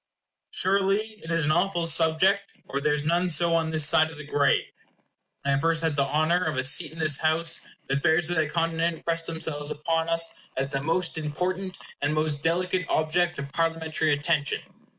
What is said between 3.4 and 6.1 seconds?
on this side of the grave. When I first had the